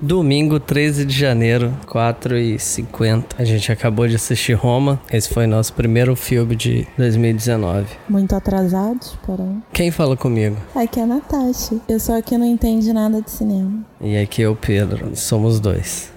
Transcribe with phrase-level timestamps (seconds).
[0.00, 3.24] Domingo 13 de janeiro, 4h50.
[3.38, 5.00] A gente acabou de assistir Roma.
[5.10, 7.86] Esse foi nosso primeiro filme de 2019.
[8.08, 9.62] Muito atrasados, porém.
[9.72, 10.56] Quem fala comigo?
[10.74, 11.76] Aqui é a Natasha.
[11.88, 13.84] Eu sou a que não entende nada de cinema.
[14.00, 15.16] E aqui é o Pedro.
[15.16, 16.15] Somos dois.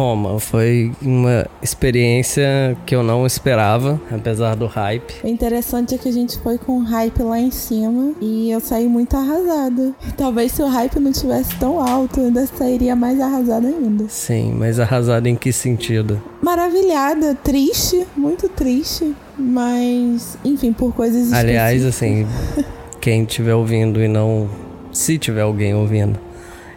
[0.00, 5.12] Roma foi uma experiência que eu não esperava, apesar do hype.
[5.22, 8.60] O interessante é que a gente foi com o hype lá em cima e eu
[8.60, 9.92] saí muito arrasada.
[10.16, 14.06] Talvez se o hype não tivesse tão alto, eu ainda sairia mais arrasada ainda.
[14.08, 16.20] Sim, mas arrasada em que sentido?
[16.40, 22.26] Maravilhada, triste, muito triste, mas enfim, por coisas Aliás, assim,
[23.02, 24.48] quem estiver ouvindo e não.
[24.92, 26.18] Se tiver alguém ouvindo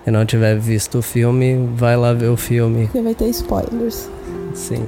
[0.05, 2.85] e não tiver visto o filme, vai lá ver o filme.
[2.85, 4.09] Porque vai ter spoilers.
[4.53, 4.88] Sim.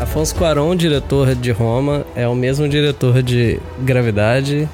[0.00, 4.68] Afonso Cuarón, diretor de Roma, é o mesmo diretor de Gravidade,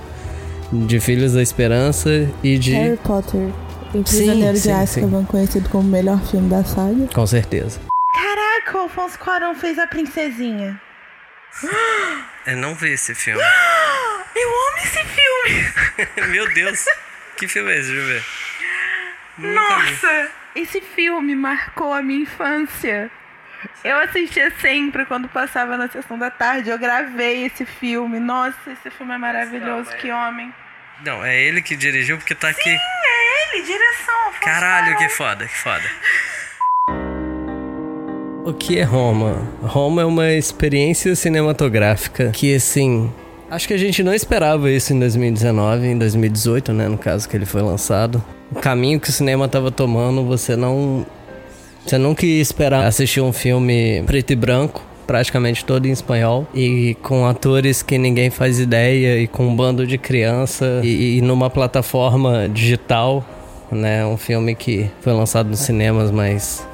[0.72, 3.50] de Filhos da Esperança e de Harry Potter.
[3.94, 7.06] O Prisioneiro de sim, Azkaban, conhecido como o melhor filme da saga.
[7.14, 7.80] Com certeza.
[8.14, 10.80] Caraca, o Alfonso Cuarón fez a princesinha.
[12.46, 13.42] Eu não vi esse filme.
[14.34, 16.28] Eu amo esse filme!
[16.28, 16.84] Meu Deus.
[17.36, 17.90] Que filme é esse?
[17.90, 18.24] Deixa eu ver.
[19.38, 20.30] Nossa!
[20.54, 23.10] Esse filme marcou a minha infância.
[23.82, 26.70] Eu assistia sempre quando passava na sessão da tarde.
[26.70, 28.18] Eu gravei esse filme.
[28.20, 29.90] Nossa, esse filme é maravilhoso.
[29.96, 30.54] Que homem.
[31.02, 32.70] Não, é ele que dirigiu porque tá aqui.
[32.70, 34.28] É ele, direção.
[34.28, 35.90] Afonso Caralho, que foda, que foda.
[38.46, 39.42] O que é Roma?
[39.60, 43.10] Roma é uma experiência cinematográfica que, assim,
[43.50, 47.36] acho que a gente não esperava isso em 2019, em 2018, né, no caso que
[47.36, 48.22] ele foi lançado.
[48.52, 51.04] O caminho que o cinema tava tomando, você não
[51.84, 56.96] você nunca ia esperar assistir um filme preto e branco, praticamente todo em espanhol, e
[57.02, 61.50] com atores que ninguém faz ideia, e com um bando de criança, e, e numa
[61.50, 63.24] plataforma digital,
[63.72, 64.06] né?
[64.06, 66.64] Um filme que foi lançado nos cinemas, mas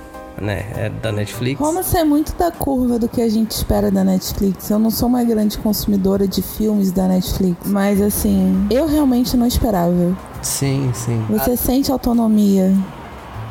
[0.41, 1.61] né, é da Netflix.
[1.61, 4.71] Roma sai muito da curva do que a gente espera da Netflix.
[4.71, 9.47] Eu não sou uma grande consumidora de filmes da Netflix, mas assim, eu realmente não
[9.47, 10.17] esperava.
[10.43, 11.25] Sim, sim.
[11.29, 12.75] Você sente a autonomia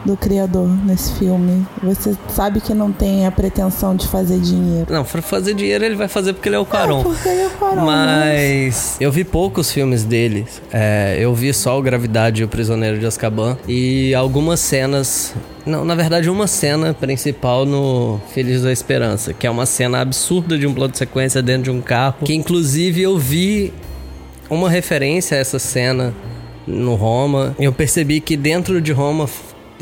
[0.06, 1.66] do criador nesse filme.
[1.84, 4.92] Você sabe que não tem a pretensão de fazer dinheiro.
[4.92, 7.04] Não, pra fazer dinheiro ele vai fazer porque ele é o É, Caron.
[7.04, 7.86] porque ele é o Cuarón, né?
[7.86, 10.46] Mas eu vi poucos filmes dele.
[10.72, 13.58] É, eu vi só o Gravidade e o Prisioneiro de Azkaban.
[13.68, 15.34] E algumas cenas.
[15.66, 20.58] Não, na verdade, uma cena principal no Filhos da Esperança, que é uma cena absurda
[20.58, 22.16] de um plano de sequência dentro de um carro.
[22.26, 23.72] Que inclusive eu vi
[24.50, 26.12] uma referência a essa cena
[26.66, 27.56] no Roma.
[27.60, 29.30] Eu percebi que dentro de Roma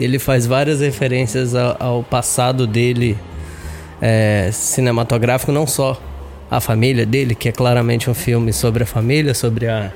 [0.04, 3.18] ele faz várias referências ao, ao passado dele
[4.02, 6.00] é, cinematográfico, não só
[6.50, 9.92] a família dele, que é claramente um filme sobre a família, sobre a,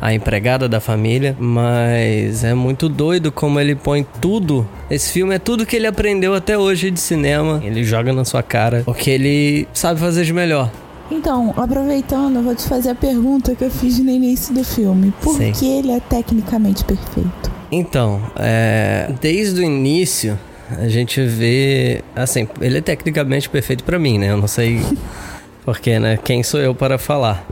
[0.00, 4.66] a empregada da família, mas é muito doido como ele põe tudo.
[4.90, 7.60] Esse filme é tudo que ele aprendeu até hoje de cinema.
[7.62, 10.70] Ele joga na sua cara o que ele sabe fazer de melhor.
[11.10, 15.12] Então, aproveitando, eu vou te fazer a pergunta que eu fiz no início do filme.
[15.20, 15.52] Por Sim.
[15.52, 17.61] que ele é tecnicamente perfeito?
[17.74, 20.38] Então, é, desde o início
[20.78, 24.30] a gente vê, assim, ele é tecnicamente perfeito pra mim, né?
[24.30, 24.78] Eu não sei
[25.64, 26.18] porque, né?
[26.22, 27.46] Quem sou eu para falar?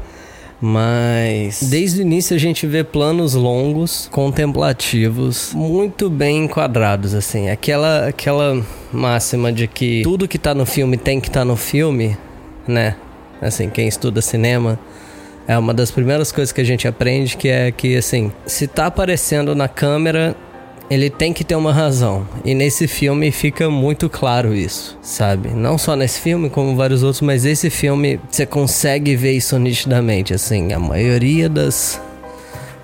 [0.61, 7.49] Mas desde o início a gente vê planos longos, contemplativos, muito bem enquadrados, assim.
[7.49, 11.57] Aquela aquela máxima de que tudo que tá no filme tem que estar tá no
[11.57, 12.15] filme,
[12.69, 12.95] né?
[13.41, 14.79] Assim, quem estuda cinema
[15.51, 18.87] é uma das primeiras coisas que a gente aprende que é que assim, se tá
[18.87, 20.37] aparecendo na câmera,
[20.89, 22.25] ele tem que ter uma razão.
[22.45, 25.49] E nesse filme fica muito claro isso, sabe?
[25.49, 30.33] Não só nesse filme, como vários outros, mas esse filme você consegue ver isso nitidamente,
[30.33, 32.01] assim, a maioria das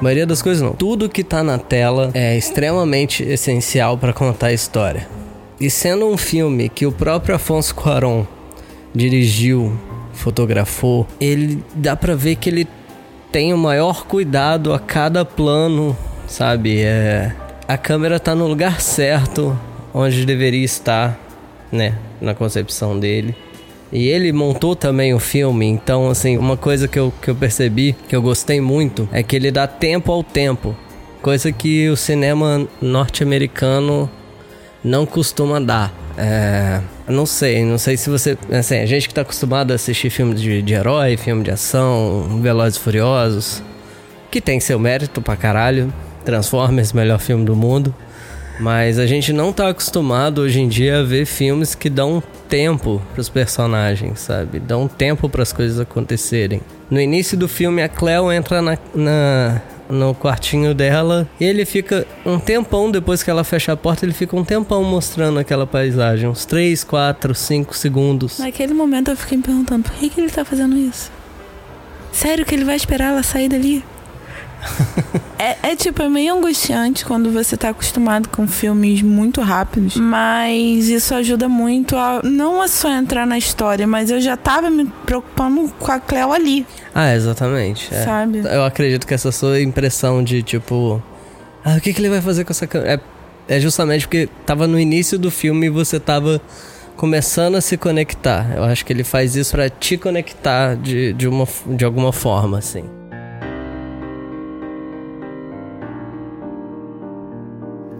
[0.01, 0.73] a maioria das coisas não.
[0.73, 5.09] Tudo que tá na tela é extremamente essencial para contar a história.
[5.61, 8.25] E sendo um filme que o próprio Afonso Cuarón
[8.93, 9.73] dirigiu,
[10.17, 12.69] fotografou, ele dá pra ver que ele
[13.31, 15.97] tem o maior cuidado a cada plano,
[16.27, 16.81] sabe?
[16.81, 17.35] É,
[17.69, 19.59] a câmera tá no lugar certo,
[19.93, 21.19] onde deveria estar,
[21.71, 21.99] né?
[22.21, 23.37] Na concepção dele.
[23.93, 27.95] E ele montou também o filme, então, assim, uma coisa que eu, que eu percebi,
[28.09, 30.75] que eu gostei muito, é que ele dá tempo ao tempo.
[31.23, 34.11] Coisa que o cinema norte-americano
[34.83, 35.93] não costuma dar.
[36.17, 38.39] É, não sei, não sei se você.
[38.51, 42.41] Assim, a gente que tá acostumado a assistir filmes de, de herói, filme de ação,
[42.41, 43.63] Velozes e Furiosos,
[44.31, 45.93] que tem seu mérito pra caralho.
[46.25, 47.95] Transformers, melhor filme do mundo.
[48.59, 53.03] Mas a gente não tá acostumado hoje em dia a ver filmes que dão tempo
[53.15, 54.59] pros personagens, sabe?
[54.59, 56.61] Dão tempo para as coisas acontecerem.
[56.91, 61.29] No início do filme, a Cleo entra na, na no quartinho dela.
[61.41, 64.83] E ele fica um tempão depois que ela fecha a porta, ele fica um tempão
[64.85, 66.29] mostrando aquela paisagem.
[66.29, 68.39] Uns 3, 4, 5 segundos.
[68.39, 71.11] Naquele momento eu fiquei me perguntando por que, que ele tá fazendo isso?
[72.13, 73.85] Sério que ele vai esperar ela sair dali?
[75.39, 79.97] é, é, tipo, é meio angustiante quando você tá acostumado com filmes muito rápidos.
[79.97, 84.71] Mas isso ajuda muito a não a só entrar na história, mas eu já tava
[84.71, 86.67] me preocupando com a Cleo ali.
[86.95, 87.93] Ah, exatamente.
[87.95, 88.05] É.
[88.05, 88.43] Sabe?
[88.45, 91.03] Eu acredito que essa sua impressão de tipo.
[91.65, 93.01] Ah, o que, que ele vai fazer com essa câmera?
[93.49, 96.41] É, é justamente porque tava no início do filme e você tava
[96.97, 98.53] começando a se conectar.
[98.57, 102.59] Eu acho que ele faz isso para te conectar de, de, uma, de alguma forma,
[102.59, 102.85] assim.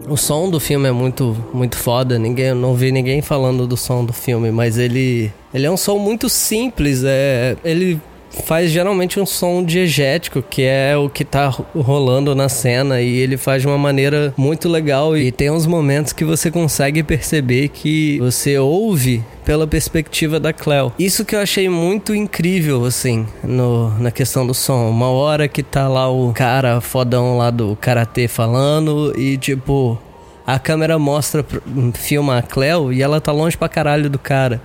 [0.09, 2.17] O som do filme é muito, muito foda.
[2.17, 5.97] Ninguém, não vi ninguém falando do som do filme, mas ele, ele é um som
[5.97, 7.03] muito simples.
[7.03, 7.99] É, ele
[8.45, 13.35] faz geralmente um som diegético, que é o que tá rolando na cena, e ele
[13.35, 15.17] faz de uma maneira muito legal.
[15.17, 20.91] E tem uns momentos que você consegue perceber que você ouve pela perspectiva da Cleo.
[20.99, 24.89] Isso que eu achei muito incrível, assim, no, na questão do som.
[24.89, 29.97] Uma hora que tá lá o cara fodão lá do karatê falando e tipo.
[30.45, 31.45] A câmera mostra,
[31.93, 34.61] filma a Cleo e ela tá longe pra caralho do cara.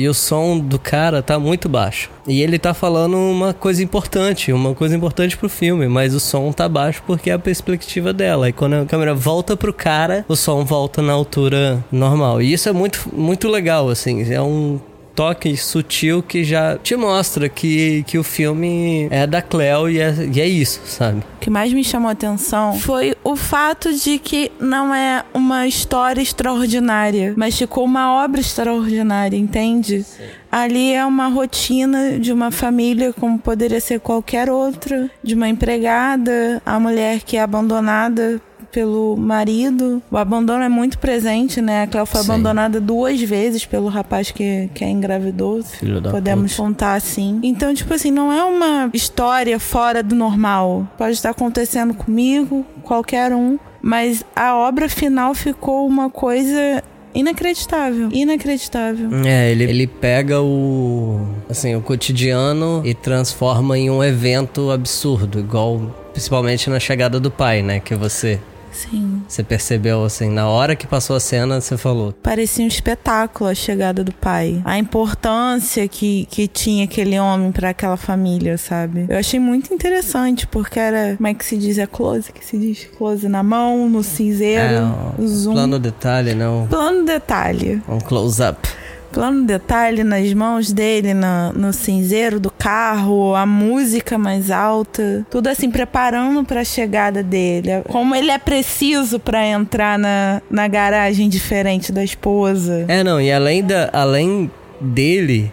[0.00, 2.08] E o som do cara tá muito baixo.
[2.26, 6.50] E ele tá falando uma coisa importante, uma coisa importante pro filme, mas o som
[6.52, 8.48] tá baixo porque é a perspectiva dela.
[8.48, 12.40] E quando a câmera volta pro cara, o som volta na altura normal.
[12.40, 14.32] E isso é muito, muito legal, assim.
[14.32, 14.80] É um
[15.20, 20.14] toque sutil que já te mostra que, que o filme é da Cleo e é,
[20.32, 21.18] e é isso, sabe?
[21.36, 25.66] O que mais me chamou a atenção foi o fato de que não é uma
[25.66, 30.04] história extraordinária, mas ficou uma obra extraordinária, entende?
[30.04, 30.24] Sim.
[30.50, 36.62] Ali é uma rotina de uma família como poderia ser qualquer outra, de uma empregada,
[36.64, 38.40] a mulher que é abandonada
[38.72, 40.02] pelo marido.
[40.10, 41.82] O abandono é muito presente, né?
[41.82, 42.30] A Cléo foi Sim.
[42.32, 45.62] abandonada duas vezes pelo rapaz que, que a engravidou.
[45.62, 46.62] Filho da Podemos puta.
[46.62, 47.40] contar assim.
[47.42, 50.86] Então, tipo assim, não é uma história fora do normal.
[50.96, 53.58] Pode estar acontecendo comigo, qualquer um.
[53.82, 56.82] Mas a obra final ficou uma coisa
[57.14, 58.08] inacreditável.
[58.12, 59.08] Inacreditável.
[59.24, 65.80] É, ele, ele pega o assim, o cotidiano e transforma em um evento absurdo, igual
[66.12, 68.38] principalmente na chegada do pai, né, que você
[68.72, 69.22] Sim.
[69.28, 72.12] Você percebeu, assim, na hora que passou a cena, você falou.
[72.22, 74.60] Parecia um espetáculo a chegada do pai.
[74.64, 79.06] A importância que, que tinha aquele homem para aquela família, sabe?
[79.08, 81.78] Eu achei muito interessante, porque era, como é que se diz?
[81.78, 82.88] É close que se diz?
[82.96, 85.52] Close na mão, no cinzeiro, é, um zoom.
[85.52, 86.66] Plano detalhe, não?
[86.68, 87.82] Plano detalhe.
[87.88, 88.68] Um close-up
[89.12, 95.48] plano detalhe nas mãos dele, no, no cinzeiro do carro, a música mais alta, tudo
[95.48, 97.82] assim preparando para a chegada dele.
[97.88, 102.84] Como ele é preciso para entrar na, na garagem diferente da esposa.
[102.88, 105.52] É, não, e além da além dele,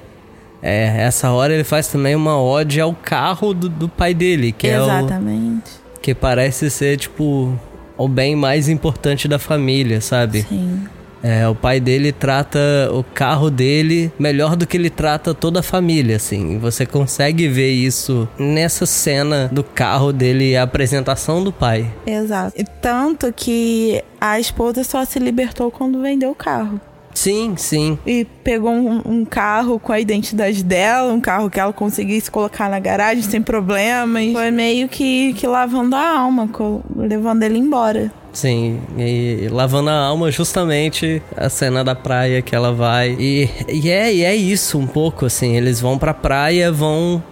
[0.61, 4.67] é, essa hora ele faz também uma ode ao carro do, do pai dele, que
[4.67, 5.71] Exatamente.
[5.93, 7.57] é o que parece ser tipo
[7.97, 10.43] o bem mais importante da família, sabe?
[10.43, 10.85] Sim.
[11.23, 12.59] É, o pai dele trata
[12.91, 16.57] o carro dele melhor do que ele trata toda a família, assim.
[16.59, 21.91] Você consegue ver isso nessa cena do carro dele, a apresentação do pai.
[22.05, 22.53] Exato.
[22.55, 26.79] E tanto que a esposa só se libertou quando vendeu o carro.
[27.17, 27.97] Sim, sim.
[28.05, 32.69] E pegou um, um, carro com a identidade dela, um carro que ela conseguisse colocar
[32.69, 34.31] na garagem sem problemas.
[34.31, 36.47] Foi meio que, que lavando a alma,
[36.95, 38.11] levando ele embora.
[38.37, 43.17] Sim, e lavando a alma justamente a cena da praia que ela vai.
[43.17, 45.55] E, e, é, e é isso um pouco, assim.
[45.57, 47.23] Eles vão pra praia, vão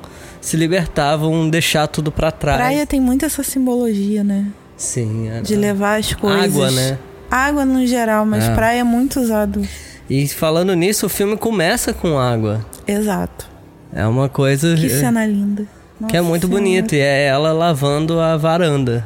[0.41, 2.57] se libertar, vão deixar tudo pra trás.
[2.57, 4.47] Praia tem muito essa simbologia, né?
[4.75, 5.29] Sim.
[5.29, 6.43] É, de levar as coisas.
[6.43, 6.97] Água, né?
[7.29, 8.55] Água no geral, mas é.
[8.55, 9.61] praia é muito usado.
[10.09, 12.65] E falando nisso, o filme começa com água.
[12.87, 13.47] Exato.
[13.93, 14.75] É uma coisa.
[14.75, 15.67] Que cena linda.
[15.99, 16.61] Nossa que é muito senhora.
[16.61, 19.05] bonito e é ela lavando a varanda,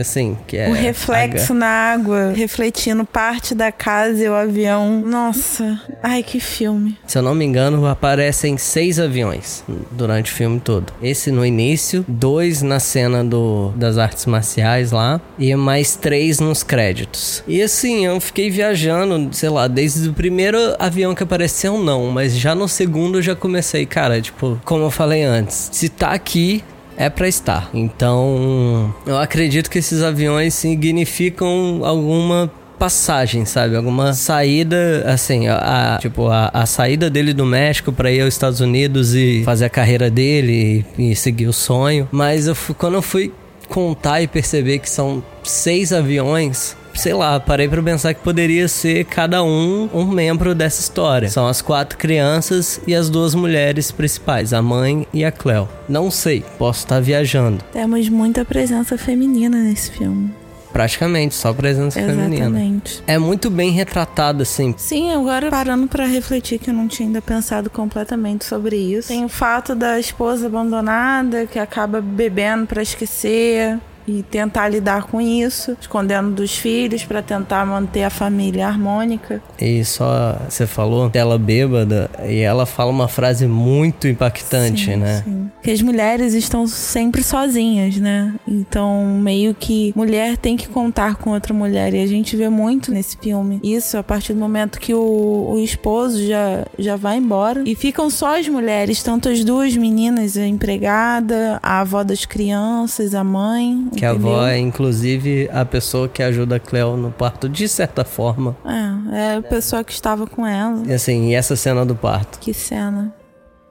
[0.00, 5.00] assim, que é o reflexo na água, refletindo parte da casa e o avião.
[5.00, 6.98] Nossa, ai que filme.
[7.06, 10.92] Se eu não me engano, aparecem seis aviões durante o filme todo.
[11.00, 16.62] Esse no início, dois na cena do, das artes marciais lá e mais três nos
[16.62, 17.42] créditos.
[17.46, 22.36] E assim, eu fiquei viajando, sei lá, desde o primeiro avião que apareceu não, mas
[22.36, 26.64] já no segundo eu já comecei, cara, tipo, como eu falei antes se tá aqui,
[26.96, 27.68] é para estar.
[27.74, 33.76] Então, eu acredito que esses aviões significam alguma passagem, sabe?
[33.76, 38.32] Alguma saída, assim, a, a tipo, a, a, saída dele do México para ir aos
[38.32, 42.08] Estados Unidos e fazer a carreira dele e, e seguir o sonho.
[42.10, 43.30] Mas eu, quando eu fui
[43.68, 49.04] contar e perceber que são seis aviões, sei lá, parei para pensar que poderia ser
[49.04, 51.28] cada um um membro dessa história.
[51.28, 55.68] São as quatro crianças e as duas mulheres principais, a mãe e a Cleo.
[55.88, 57.62] Não sei, posso estar viajando.
[57.72, 60.32] Temos muita presença feminina nesse filme.
[60.74, 62.42] Praticamente, só presença Exatamente.
[62.42, 62.82] feminina.
[63.06, 64.74] É muito bem retratado, assim.
[64.76, 69.06] Sim, agora parando para refletir que eu não tinha ainda pensado completamente sobre isso.
[69.06, 75.20] Tem o fato da esposa abandonada que acaba bebendo para esquecer e tentar lidar com
[75.20, 79.42] isso, escondendo dos filhos para tentar manter a família harmônica.
[79.60, 85.22] E só você falou dela bêbada e ela fala uma frase muito impactante, sim, né?
[85.24, 85.50] Sim.
[85.62, 88.34] Que as mulheres estão sempre sozinhas, né?
[88.46, 92.92] Então, meio que mulher tem que contar com outra mulher e a gente vê muito
[92.92, 93.60] nesse filme.
[93.62, 98.10] Isso a partir do momento que o, o esposo já já vai embora e ficam
[98.10, 103.88] só as mulheres, tanto as duas meninas, a empregada, a avó das crianças, a mãe,
[103.94, 108.04] que a avó é, inclusive, a pessoa que ajuda a Cleo no parto, de certa
[108.04, 108.56] forma.
[108.64, 110.82] É, é a pessoa que estava com ela.
[110.86, 112.38] E assim, e essa cena do parto?
[112.38, 113.14] Que cena.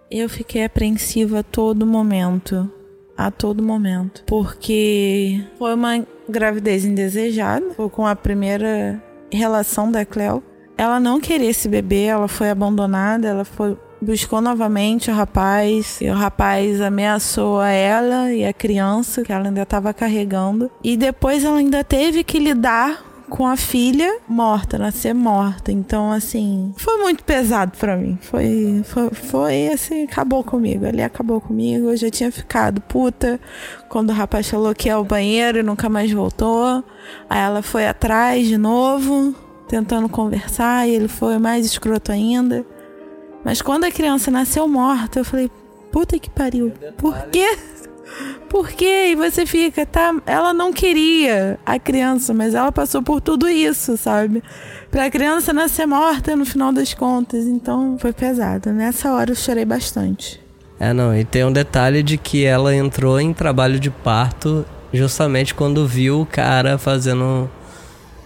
[0.09, 2.69] Eu fiquei apreensiva a todo momento.
[3.17, 4.23] A todo momento.
[4.25, 7.65] Porque foi uma gravidez indesejada.
[7.75, 9.01] Foi com a primeira
[9.31, 10.43] relação da Cleo.
[10.77, 16.09] Ela não queria esse bebê, ela foi abandonada, ela foi buscou novamente o rapaz e
[16.09, 21.43] o rapaz ameaçou a ela e a criança que ela ainda estava carregando e depois
[21.43, 25.71] ela ainda teve que lidar com a filha morta, nascer morta.
[25.71, 28.15] Então, assim, foi muito pesado para mim.
[28.21, 30.85] Foi, foi, foi, assim, acabou comigo.
[30.85, 31.89] Ali acabou comigo.
[31.89, 33.39] Eu já tinha ficado puta
[33.89, 36.83] quando o rapaz falou que ia ao banheiro e nunca mais voltou.
[37.27, 39.33] Aí ela foi atrás de novo,
[39.67, 42.63] tentando conversar, e ele foi mais escroto ainda.
[43.43, 45.51] Mas quando a criança nasceu morta, eu falei,
[45.91, 46.71] puta que pariu.
[46.97, 47.57] Por quê?
[48.47, 49.07] Por quê?
[49.11, 50.15] E você fica, tá?
[50.27, 54.43] Ela não queria a criança, mas ela passou por tudo isso, sabe?
[54.91, 57.45] Pra criança nascer morta no final das contas.
[57.45, 58.71] Então foi pesado.
[58.71, 60.39] Nessa hora eu chorei bastante.
[60.79, 61.17] É, não.
[61.17, 66.21] E tem um detalhe de que ela entrou em trabalho de parto justamente quando viu
[66.21, 67.49] o cara fazendo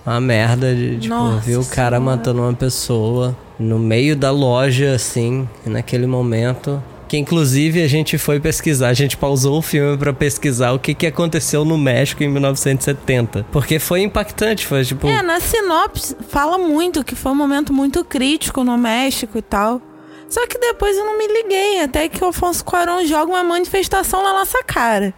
[0.05, 1.99] uma merda de, tipo, Nossa viu o cara senhora.
[2.17, 6.81] matando uma pessoa no meio da loja, assim, naquele momento.
[7.07, 10.93] Que inclusive a gente foi pesquisar, a gente pausou o filme para pesquisar o que,
[10.93, 13.45] que aconteceu no México em 1970.
[13.51, 15.07] Porque foi impactante, foi tipo.
[15.07, 19.81] É, na sinopse fala muito que foi um momento muito crítico no México e tal.
[20.29, 24.21] Só que depois eu não me liguei, até que o Afonso Cuarón joga uma manifestação
[24.21, 25.13] na nossa cara.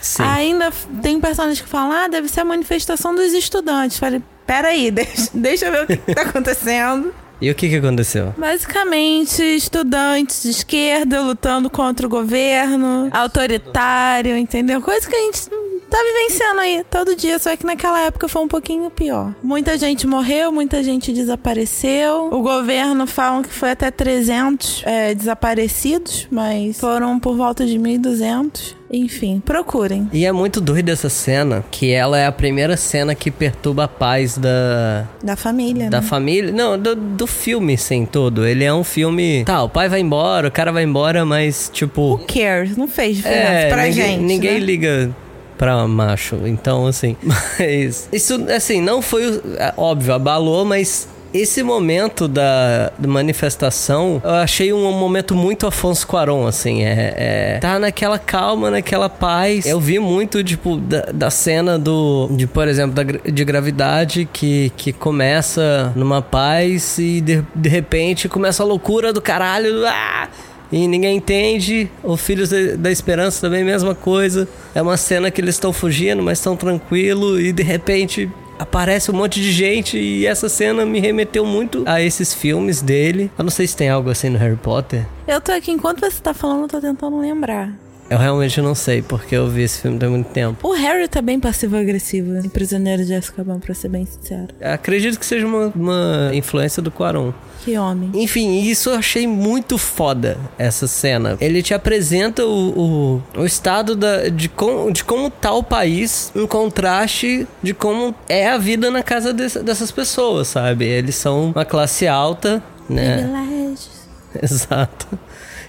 [0.00, 0.22] Sim.
[0.22, 0.72] Ainda
[1.02, 3.98] tem personagens que falam, ah, deve ser a manifestação dos estudantes.
[3.98, 7.12] Falei, peraí, deixa, deixa eu ver o que tá acontecendo.
[7.44, 8.32] E o que, que aconteceu?
[8.38, 14.80] Basicamente, estudantes de esquerda lutando contra o governo, autoritário, entendeu?
[14.80, 15.50] Coisa que a gente
[15.90, 19.34] tá vivenciando aí todo dia, só que naquela época foi um pouquinho pior.
[19.42, 22.30] Muita gente morreu, muita gente desapareceu.
[22.32, 28.74] O governo falam que foi até 300 é, desaparecidos, mas foram por volta de 1.200.
[28.96, 30.08] Enfim, procurem.
[30.12, 33.88] E é muito doido essa cena, que ela é a primeira cena que perturba a
[33.88, 35.04] paz da...
[35.22, 36.06] Da família, Da né?
[36.06, 36.52] família.
[36.52, 38.46] Não, do, do filme, sem todo.
[38.46, 39.44] Ele é um filme...
[39.44, 42.14] Tá, o pai vai embora, o cara vai embora, mas, tipo...
[42.14, 42.76] Who cares?
[42.76, 44.58] Não fez diferença é, pra ninguém, gente, Ninguém né?
[44.60, 45.10] liga
[45.56, 46.40] pra macho.
[46.44, 47.16] Então, assim.
[47.58, 48.08] Mas.
[48.12, 49.40] Isso, assim, não foi.
[49.56, 56.46] É, óbvio, abalou, mas esse momento da, manifestação, eu achei um, momento muito Afonso Cuarón,
[56.46, 59.66] assim, é, é, tá naquela calma, naquela paz.
[59.66, 64.70] Eu vi muito, tipo, da, da cena do, de, por exemplo, da, de gravidade que,
[64.76, 70.28] que começa numa paz e de, de repente começa a loucura do caralho, ah!
[70.70, 71.90] e ninguém entende.
[72.02, 74.48] O Filhos da Esperança também, mesma coisa.
[74.74, 79.14] É uma cena que eles estão fugindo, mas estão tranquilo e de repente aparece um
[79.14, 83.30] monte de gente e essa cena me remeteu muito a esses filmes dele.
[83.36, 85.06] Eu não sei se tem algo assim no Harry Potter.
[85.26, 87.72] Eu tô aqui, enquanto você tá falando, eu tô tentando lembrar.
[88.10, 90.68] Eu realmente não sei, porque eu vi esse filme tem muito tempo.
[90.68, 94.48] O Harry tá bem passivo-agressivo em Prisioneiro de Azkaban, pra ser bem sincero.
[94.60, 97.32] Acredito que seja uma, uma influência do Quaron.
[97.64, 98.10] Que homem.
[98.14, 101.38] Enfim, isso eu achei muito foda, essa cena.
[101.40, 106.30] Ele te apresenta o, o, o estado da, de, com, de como tá o país,
[106.36, 110.84] em contraste de como é a vida na casa de, dessas pessoas, sabe?
[110.84, 113.16] Eles são uma classe alta, né?
[113.16, 113.90] Privilégios.
[114.42, 115.18] Exato.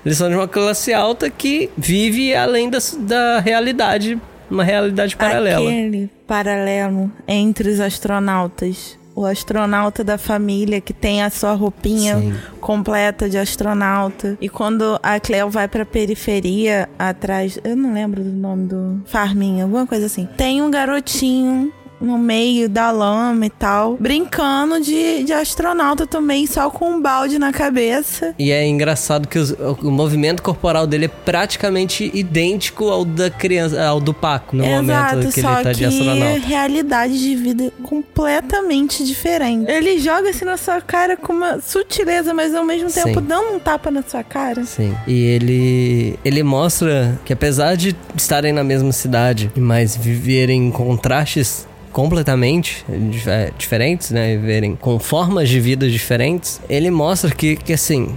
[0.06, 4.20] Eles são de uma classe alta que vive além da, da realidade,
[4.50, 5.68] uma realidade paralela.
[5.68, 8.98] Aquele paralelo entre os astronautas.
[9.16, 12.34] O astronauta da família que tem a sua roupinha Sim.
[12.60, 14.38] completa de astronauta.
[14.42, 17.58] E quando a Cleo vai pra periferia atrás.
[17.64, 19.02] Eu não lembro do nome do.
[19.06, 20.28] Farminha, alguma coisa assim.
[20.36, 26.70] Tem um garotinho no meio da lama e tal, brincando de, de astronauta também, só
[26.70, 28.34] com um balde na cabeça.
[28.38, 33.84] E é engraçado que os, o, movimento corporal dele é praticamente idêntico ao da criança,
[33.86, 36.40] ao do Paco, no Exato, momento que ele tá de astronauta.
[36.46, 39.70] Realidade de vida completamente diferente.
[39.70, 43.26] Ele joga assim na sua cara com uma sutileza, mas ao mesmo tempo Sim.
[43.26, 44.64] dando um tapa na sua cara.
[44.66, 44.96] Sim.
[45.08, 51.68] E ele ele mostra que apesar de estarem na mesma cidade, mas viverem em contrastes
[51.96, 52.86] completamente
[53.26, 54.36] é, diferentes, né?
[54.36, 56.60] Viverem com formas de vida diferentes.
[56.68, 58.14] Ele mostra que, que assim,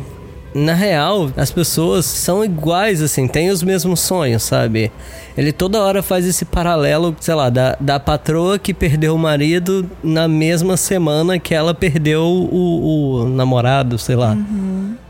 [0.52, 4.90] na real, as pessoas são iguais, assim, têm os mesmos sonhos, sabe?
[5.36, 9.88] Ele toda hora faz esse paralelo, sei lá, da, da patroa que perdeu o marido
[10.02, 14.32] na mesma semana que ela perdeu o, o namorado, sei lá.
[14.32, 14.67] Uhum.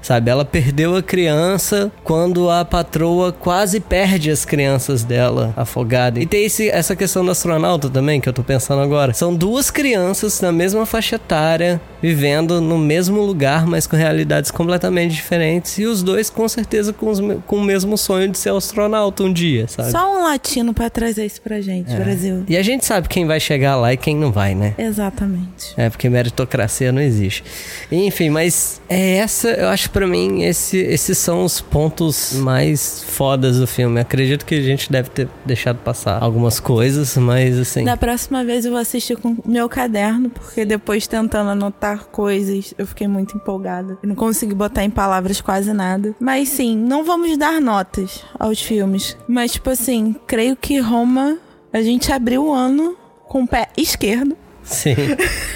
[0.09, 0.31] Sabe?
[0.31, 6.19] Ela perdeu a criança quando a patroa quase perde as crianças dela afogada.
[6.19, 9.13] E tem esse, essa questão do astronauta também, que eu tô pensando agora.
[9.13, 15.15] São duas crianças na mesma faixa etária, vivendo no mesmo lugar, mas com realidades completamente
[15.15, 15.79] diferentes.
[15.79, 19.33] E os dois, com certeza, com, os, com o mesmo sonho de ser astronauta um
[19.33, 19.91] dia, sabe?
[19.91, 21.97] Só um latino para trazer isso pra gente, é.
[21.97, 22.45] Brasil.
[22.49, 24.75] E a gente sabe quem vai chegar lá e quem não vai, né?
[24.79, 25.75] Exatamente.
[25.77, 27.45] É, porque meritocracia não existe.
[27.91, 33.59] Enfim, mas é essa, eu acho para mim, esse, esses são os pontos mais fodas
[33.59, 34.01] do filme.
[34.01, 37.85] Acredito que a gente deve ter deixado passar algumas coisas, mas assim.
[37.85, 42.87] Da próxima vez eu vou assistir com meu caderno, porque depois tentando anotar coisas, eu
[42.87, 43.99] fiquei muito empolgada.
[44.03, 46.15] Eu não consegui botar em palavras quase nada.
[46.21, 49.17] Mas sim, não vamos dar notas aos filmes.
[49.27, 51.39] Mas, tipo assim, creio que Roma,
[51.73, 54.37] a gente abriu o ano com o pé esquerdo.
[54.63, 54.95] Sim.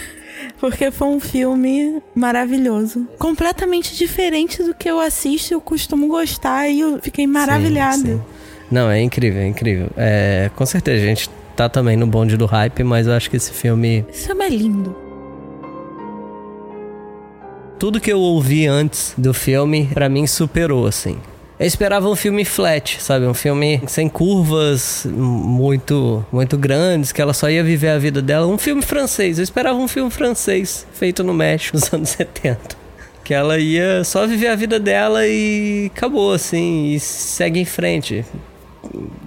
[0.61, 3.09] Porque foi um filme maravilhoso.
[3.19, 7.97] Completamente diferente do que eu assisto, eu costumo gostar e eu fiquei maravilhada.
[7.97, 8.23] Sim, sim.
[8.71, 9.91] Não, é incrível, é incrível.
[9.97, 13.37] É, com certeza, a gente tá também no bonde do hype, mas eu acho que
[13.37, 14.05] esse filme.
[14.09, 15.12] Esse filme é lindo.
[17.83, 21.19] Tudo que eu ouvi antes do filme, para mim, superou, assim.
[21.59, 23.27] Eu esperava um filme flat, sabe?
[23.27, 28.47] Um filme sem curvas muito muito grandes, que ela só ia viver a vida dela.
[28.47, 29.39] Um filme francês.
[29.39, 32.77] Eu esperava um filme francês, feito no México nos anos 70.
[33.25, 38.25] Que ela ia só viver a vida dela e acabou, assim, e segue em frente.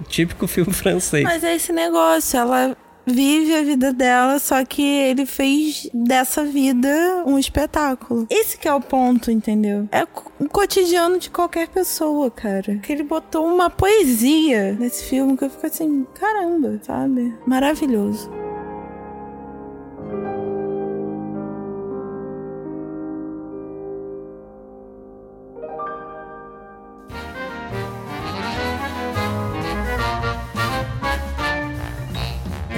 [0.08, 1.24] Típico filme francês.
[1.24, 2.74] Mas é esse negócio, ela
[3.06, 8.26] vive a vida dela, só que ele fez dessa vida um espetáculo.
[8.28, 9.88] Esse que é o ponto, entendeu?
[9.92, 12.76] É o cotidiano de qualquer pessoa, cara.
[12.78, 17.34] Que ele botou uma poesia nesse filme que eu fico assim, caramba, sabe?
[17.46, 18.45] Maravilhoso.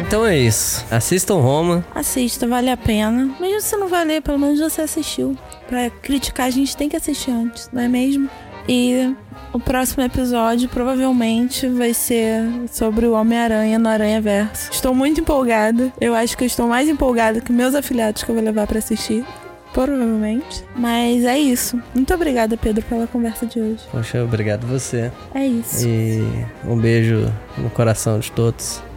[0.09, 0.87] Então é isso.
[0.91, 1.85] Assistam Roma.
[1.95, 3.31] Assista, vale a pena.
[3.39, 5.37] Mesmo se não valer, pelo menos você assistiu.
[5.69, 8.27] Pra criticar, a gente tem que assistir antes, não é mesmo?
[8.67, 9.15] E
[9.53, 12.43] o próximo episódio provavelmente vai ser
[12.73, 14.73] sobre o Homem-Aranha no Aranha Verso.
[14.73, 15.93] Estou muito empolgada.
[16.01, 18.79] Eu acho que eu estou mais empolgada que meus afiliados que eu vou levar para
[18.79, 19.27] assistir.
[19.75, 20.65] Provavelmente.
[20.75, 21.79] Mas é isso.
[21.95, 23.83] Muito obrigada, Pedro, pela conversa de hoje.
[23.93, 25.13] Poxa, obrigado você.
[25.35, 25.87] É isso.
[25.87, 26.27] E
[26.67, 28.88] um beijo no coração de todos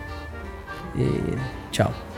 [0.95, 1.37] e
[1.71, 2.10] tchau.